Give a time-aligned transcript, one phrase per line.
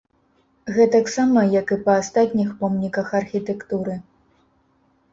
[0.77, 4.01] Гэтаксама як і па астатніх помніках архітэктуры.